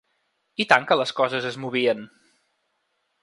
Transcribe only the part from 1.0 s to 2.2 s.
les coses es movien.